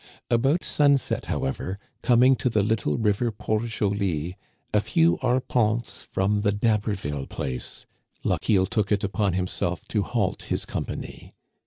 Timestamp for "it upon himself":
8.91-9.87